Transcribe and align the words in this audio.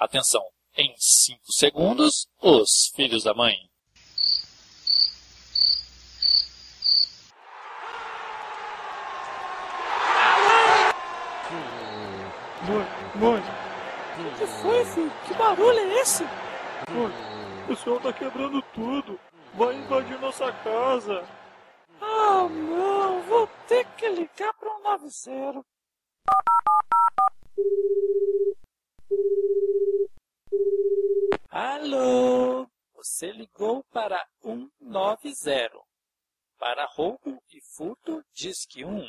Atenção! 0.00 0.42
Em 0.74 0.94
5 0.96 1.52
segundos, 1.52 2.26
os 2.40 2.90
filhos 2.96 3.22
da 3.22 3.34
mãe. 3.34 3.54
Mãe. 13.14 13.42
O 14.20 14.38
que 14.38 14.46
foi, 14.46 14.84
filho? 14.86 15.12
Que 15.26 15.34
barulho 15.34 15.78
é 15.78 16.00
esse? 16.00 16.24
Mãe, 16.90 17.12
o 17.68 17.76
senhor 17.76 18.00
tá 18.00 18.10
quebrando 18.10 18.62
tudo. 18.72 19.20
Vai 19.52 19.74
invadir 19.74 20.18
nossa 20.18 20.50
casa. 20.50 21.22
Ah, 22.00 22.48
não. 22.48 23.20
Vou 23.24 23.46
ter 23.68 23.84
que 23.98 24.08
ligar 24.08 24.54
para 24.54 24.74
um 24.78 24.82
90. 24.82 25.62
Alô? 31.80 32.68
Você 32.92 33.32
ligou 33.32 33.82
para 33.84 34.22
190. 34.42 35.70
Para 36.58 36.84
roubo 36.84 37.42
e 37.50 37.58
furto, 37.74 38.22
disque 38.34 38.84
1. 38.84 39.08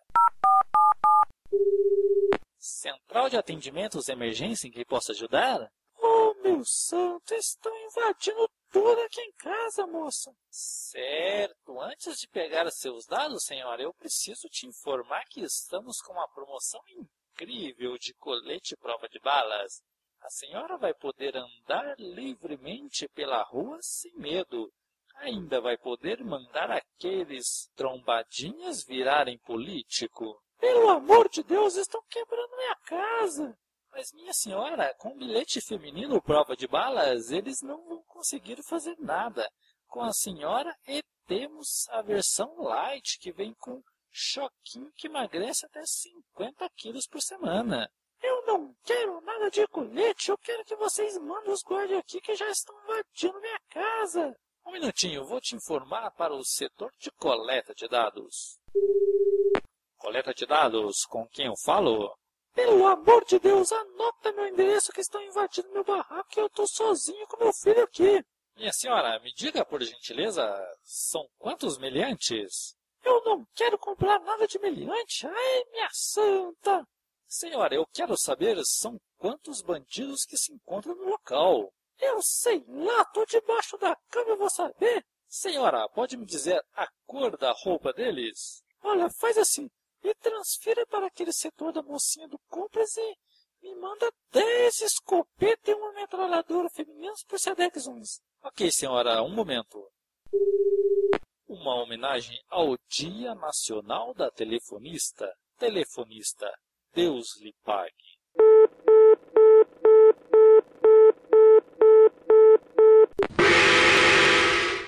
Central 2.57 3.29
de 3.29 3.37
Atendimentos 3.37 4.09
Emergência 4.09 4.67
em 4.67 4.71
que 4.71 4.85
posso 4.85 5.11
ajudar? 5.11 5.71
Oh, 5.97 6.33
meu 6.41 6.63
santo, 6.65 7.33
estão 7.33 7.71
invadindo 7.85 8.49
tudo 8.71 8.99
aqui 9.01 9.21
em 9.21 9.31
casa, 9.33 9.87
moça. 9.87 10.33
Certo. 10.49 11.24
Antes 11.85 12.19
de 12.19 12.27
pegar 12.27 12.67
seus 12.71 13.05
dados, 13.05 13.45
senhora, 13.45 13.79
eu 13.79 13.93
preciso 13.93 14.49
te 14.49 14.65
informar 14.65 15.23
que 15.25 15.41
estamos 15.41 16.01
com 16.01 16.13
uma 16.13 16.27
promoção 16.29 16.81
incrível 16.89 17.95
de 17.99 18.11
colete 18.15 18.75
prova 18.75 19.07
de 19.07 19.19
balas. 19.19 19.83
A 20.19 20.29
senhora 20.31 20.79
vai 20.79 20.95
poder 20.95 21.37
andar 21.37 21.93
livremente 21.99 23.07
pela 23.09 23.43
rua 23.43 23.77
sem 23.83 24.11
medo. 24.17 24.73
Ainda 25.17 25.61
vai 25.61 25.77
poder 25.77 26.23
mandar 26.23 26.71
aqueles 26.71 27.69
trombadinhas 27.75 28.83
virarem 28.83 29.37
político. 29.37 30.41
Pelo 30.59 30.89
amor 30.89 31.29
de 31.29 31.43
Deus, 31.43 31.75
estão 31.75 32.01
quebrando 32.09 32.57
minha 32.57 32.75
casa. 32.77 33.55
Mas, 33.91 34.11
minha 34.11 34.33
senhora, 34.33 34.91
com 34.95 35.15
bilhete 35.15 35.61
feminino 35.61 36.19
prova 36.19 36.55
de 36.55 36.67
balas, 36.67 37.29
eles 37.29 37.61
não 37.61 37.85
vão 37.85 38.01
conseguir 38.07 38.57
fazer 38.63 38.95
nada. 38.97 39.47
Com 39.87 40.01
a 40.01 40.11
senhora, 40.11 40.75
e 40.87 41.03
temos 41.25 41.87
a 41.89 42.01
versão 42.01 42.61
light, 42.61 43.19
que 43.19 43.31
vem 43.31 43.53
com 43.55 43.81
choquinho 44.11 44.91
que 44.95 45.07
emagrece 45.07 45.65
até 45.65 45.81
50 45.85 46.69
quilos 46.75 47.07
por 47.07 47.21
semana. 47.21 47.89
Eu 48.21 48.45
não 48.45 48.73
quero 48.83 49.21
nada 49.21 49.51
de 49.51 49.67
colete, 49.67 50.29
eu 50.29 50.37
quero 50.37 50.63
que 50.63 50.75
vocês 50.75 51.17
mandem 51.17 51.51
os 51.51 51.61
guardas 51.61 51.99
aqui 51.99 52.21
que 52.21 52.35
já 52.35 52.49
estão 52.49 52.75
invadindo 52.83 53.39
minha 53.41 53.59
casa. 53.69 54.35
Um 54.65 54.71
minutinho, 54.71 55.25
vou 55.25 55.39
te 55.41 55.55
informar 55.55 56.09
para 56.11 56.33
o 56.33 56.43
setor 56.43 56.91
de 56.99 57.11
coleta 57.11 57.73
de 57.75 57.87
dados. 57.87 58.57
Coleta 59.97 60.33
de 60.33 60.45
dados, 60.45 61.05
com 61.05 61.27
quem 61.27 61.47
eu 61.47 61.55
falo? 61.63 62.15
Pelo 62.53 62.87
amor 62.87 63.25
de 63.25 63.37
Deus, 63.37 63.71
anota 63.71 64.31
meu 64.31 64.47
endereço 64.47 64.91
que 64.91 65.01
estão 65.01 65.21
invadindo 65.21 65.71
meu 65.71 65.83
barraco 65.83 66.29
e 66.37 66.39
eu 66.39 66.47
estou 66.47 66.65
sozinho 66.67 67.27
com 67.27 67.43
meu 67.43 67.53
filho 67.53 67.83
aqui. 67.83 68.23
Minha 68.57 68.71
senhora, 68.71 69.19
me 69.19 69.33
diga 69.33 69.65
por 69.65 69.83
gentileza, 69.83 70.43
são 70.81 71.27
quantos 71.37 71.77
meliantes? 71.77 72.75
Eu 73.03 73.21
não 73.25 73.45
quero 73.53 73.77
comprar 73.77 74.19
nada 74.21 74.47
de 74.47 74.57
meliante. 74.59 75.27
Ai, 75.27 75.63
minha 75.71 75.89
santa! 75.91 76.87
Senhora, 77.27 77.75
eu 77.75 77.85
quero 77.87 78.17
saber 78.17 78.57
são 78.63 78.97
quantos 79.17 79.61
bandidos 79.61 80.23
que 80.23 80.37
se 80.37 80.53
encontram 80.53 80.95
no 80.95 81.09
local. 81.09 81.69
Eu 81.99 82.21
sei 82.21 82.63
lá, 82.67 83.03
tô 83.05 83.25
debaixo 83.25 83.77
da 83.77 83.95
cama, 84.09 84.29
eu 84.29 84.37
vou 84.37 84.49
saber. 84.49 85.05
Senhora, 85.27 85.89
pode 85.89 86.15
me 86.15 86.25
dizer 86.25 86.63
a 86.73 86.87
cor 87.05 87.37
da 87.37 87.51
roupa 87.51 87.91
deles? 87.91 88.63
Olha, 88.81 89.09
faz 89.09 89.37
assim, 89.37 89.69
e 90.01 90.13
transfira 90.15 90.85
para 90.87 91.07
aquele 91.07 91.33
setor 91.33 91.73
da 91.73 91.83
mocinha 91.83 92.27
do 92.27 92.39
compras 92.47 92.95
e 92.95 93.17
me 93.61 93.75
manda 93.75 94.11
10 94.31 94.81
escopetas 94.81 95.67
e 95.67 95.73
uma 95.73 95.91
metralhadora 95.93 96.69
feminina 96.69 97.13
por 97.27 97.39
Sedex 97.39 97.87
11. 97.87 98.21
Ok, 98.47 98.69
senhora, 98.71 99.23
um 99.23 99.33
momento. 99.33 99.83
Uma 101.47 101.81
homenagem 101.81 102.39
ao 102.47 102.77
Dia 102.87 103.33
Nacional 103.33 104.13
da 104.13 104.29
Telefonista. 104.29 105.27
Telefonista, 105.57 106.53
Deus 106.93 107.41
lhe 107.41 107.55
pague. 107.63 107.91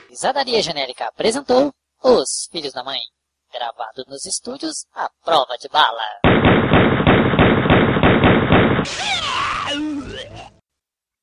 Risadaria 0.08 0.62
Genérica 0.62 1.08
apresentou 1.08 1.74
Os 2.04 2.48
Filhos 2.52 2.74
da 2.74 2.84
Mãe. 2.84 3.00
Gravado 3.52 4.06
nos 4.08 4.24
estúdios 4.28 4.86
A 4.94 5.10
Prova 5.26 5.58
de 5.58 5.68
Bala. 5.68 6.04